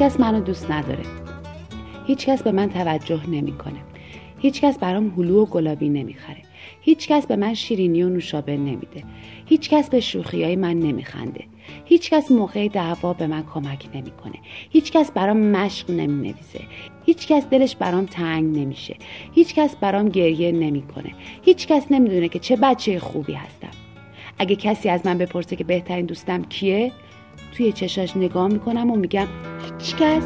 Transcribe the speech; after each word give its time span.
هیچکس 0.00 0.20
منو 0.20 0.40
دوست 0.40 0.70
نداره. 0.70 1.02
هیچکس 2.06 2.42
به 2.42 2.52
من 2.52 2.68
توجه 2.68 3.30
نمی‌کنه. 3.30 3.80
هیچکس 4.38 4.78
برام 4.78 5.14
هلو 5.16 5.42
و 5.42 5.46
گلابی 5.46 5.88
نمی‌خره. 5.88 6.42
هیچکس 6.80 7.26
به 7.26 7.36
من 7.36 7.54
شیرینی 7.54 8.02
و 8.02 8.08
نوشابه 8.08 8.56
نمیده. 8.56 9.04
هیچکس 9.46 9.90
به 9.90 10.00
شوخی 10.00 10.44
های 10.44 10.56
من 10.56 10.78
نمیخنده. 10.78 11.44
هیچکس 11.84 12.30
موقع 12.30 12.68
دعوا 12.68 13.12
به 13.12 13.26
من 13.26 13.44
کمک 13.54 13.88
نمی‌کنه. 13.94 14.34
هیچکس 14.70 15.10
برام 15.10 15.36
مشق 15.36 15.90
نمی‌نویسه. 15.90 16.60
هیچکس 17.06 17.46
دلش 17.46 17.76
برام 17.76 18.06
تنگ 18.06 18.58
نمیشه. 18.58 18.96
هیچکس 19.32 19.76
برام 19.76 20.08
گریه 20.08 20.52
نمی‌کنه. 20.52 21.10
هیچکس 21.42 21.86
نمی‌دونه 21.90 22.28
که 22.28 22.38
چه 22.38 22.56
بچه 22.56 22.98
خوبی 22.98 23.32
هستم. 23.32 23.70
اگه 24.38 24.56
کسی 24.56 24.88
از 24.88 25.06
من 25.06 25.18
بپرسه 25.18 25.56
که 25.56 25.64
بهترین 25.64 26.06
دوستم 26.06 26.42
کیه 26.42 26.92
توی 27.56 27.72
چشاش 27.72 28.16
نگاه 28.16 28.48
می‌کنم 28.48 28.90
و 28.90 28.96
میگم 28.96 29.26
هیچکس 29.62 30.24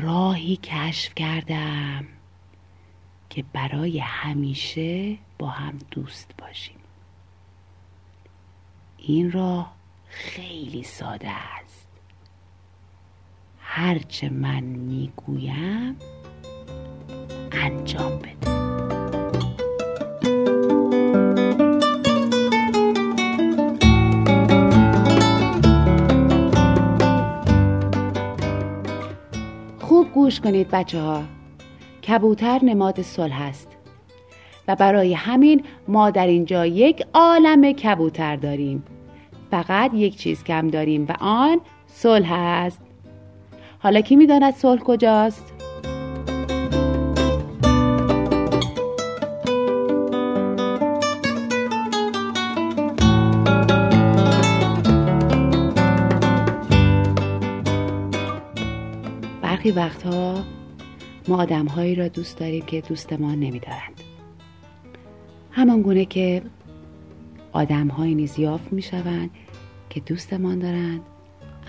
راهی 0.00 0.56
کشف 0.56 1.14
کردم 1.14 2.06
که 3.30 3.44
برای 3.52 3.98
همیشه 3.98 5.18
با 5.38 5.48
هم 5.48 5.78
دوست 5.90 6.30
باشیم. 6.38 6.78
این 8.98 9.32
راه 9.32 9.74
خیلی 10.08 10.82
ساده 10.82 11.30
است. 11.30 11.88
هرچه 13.58 14.28
من 14.28 14.60
می‌گویم 14.60 15.96
انجام 17.62 18.18
بده. 18.18 18.32
خوب 29.80 30.12
گوش 30.12 30.40
کنید 30.40 30.68
بچه 30.70 31.00
ها 31.00 31.22
کبوتر 32.08 32.60
نماد 32.62 33.02
صلح 33.02 33.42
است. 33.42 33.68
و 34.68 34.76
برای 34.76 35.14
همین 35.14 35.64
ما 35.88 36.10
در 36.10 36.26
اینجا 36.26 36.66
یک 36.66 37.06
عالم 37.14 37.72
کبوتر 37.72 38.36
داریم. 38.36 38.84
فقط 39.50 39.94
یک 39.94 40.16
چیز 40.16 40.44
کم 40.44 40.68
داریم 40.68 41.06
و 41.08 41.14
آن 41.20 41.60
صلح 41.86 42.32
است. 42.32 42.82
حالا 43.78 44.00
کی 44.00 44.16
می‌داند 44.16 44.54
صلح 44.54 44.80
کجاست؟ 44.80 45.51
برخی 59.52 59.70
وقتها 59.70 60.44
ما 61.28 61.42
آدمهایی 61.42 61.94
را 61.94 62.08
دوست 62.08 62.38
داریم 62.38 62.64
که 62.64 62.80
دوست 62.80 63.12
ما 63.12 63.34
نمیدارند. 63.34 64.00
همان 65.50 65.82
گونه 65.82 66.04
که 66.04 66.42
آدمهایی 67.52 68.14
نیز 68.14 68.38
یافت 68.38 68.72
می‌شوند 68.72 69.30
که 69.90 70.00
دوستمان 70.00 70.58
دارند 70.58 71.00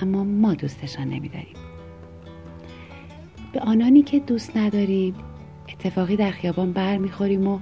اما 0.01 0.23
ما 0.23 0.53
دوستشان 0.53 1.07
نمیداریم. 1.07 1.55
به 3.53 3.59
آنانی 3.59 4.01
که 4.01 4.19
دوست 4.19 4.57
نداریم 4.57 5.15
اتفاقی 5.69 6.15
در 6.15 6.31
خیابان 6.31 6.71
بر 6.71 6.97
می‌خوریم 6.97 7.47
و 7.47 7.59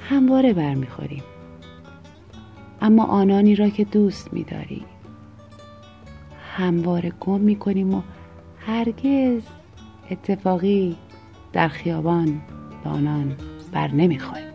همواره 0.00 0.52
بر 0.52 0.74
می‌خوریم 0.74 1.22
اما 2.80 3.04
آنانی 3.04 3.54
را 3.54 3.68
که 3.68 3.84
دوست 3.84 4.32
میداریم 4.32 4.84
همواره 6.56 7.12
گم 7.20 7.40
می‌کنیم 7.40 7.94
و 7.94 8.02
هرگز 8.70 9.42
اتفاقی 10.10 10.96
در 11.52 11.68
خیابان 11.68 12.42
به 12.84 12.90
آنان 12.90 13.36
بر 13.72 13.88
نمی‌خوریم 13.88 14.49